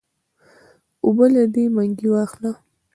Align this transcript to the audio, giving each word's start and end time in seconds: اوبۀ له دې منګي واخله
اوبۀ 1.05 1.25
له 1.33 1.43
دې 1.53 1.63
منګي 1.75 2.07
واخله 2.11 2.51